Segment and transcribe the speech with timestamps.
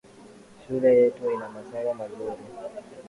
[0.67, 2.41] Shule yetu ina masomo mazuri